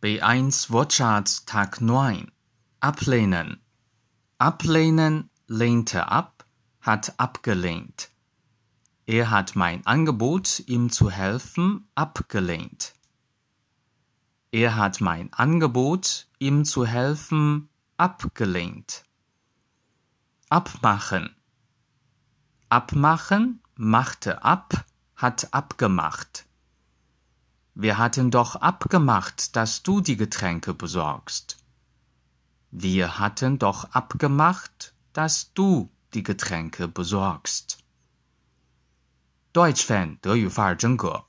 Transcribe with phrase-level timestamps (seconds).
[0.00, 2.30] B1 Wortschatz Tag 9
[2.78, 3.60] Ablehnen.
[4.38, 6.46] Ablehnen lehnte ab,
[6.80, 8.08] hat abgelehnt.
[9.06, 12.94] Er hat mein Angebot, ihm zu helfen, abgelehnt.
[14.52, 19.02] Er hat mein Angebot, ihm zu helfen, abgelehnt.
[20.48, 21.34] Abmachen.
[22.68, 24.84] Abmachen machte ab,
[25.16, 26.47] hat abgemacht.
[27.77, 31.57] Wir hatten doch abgemacht, dass du die Getränke besorgst.
[32.71, 37.79] Wir hatten doch abgemacht, dass du die Getränke besorgst.
[39.53, 41.25] Deutsch Fan 德语范儿真格